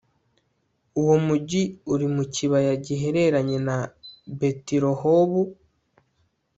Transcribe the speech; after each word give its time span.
uwo 1.01 1.15
mugi 1.25 1.61
uri 1.93 2.07
mu 2.15 2.23
kibaya 2.33 2.73
gihereranye 2.85 3.57
na 3.67 3.77
betirehobu 4.39 5.41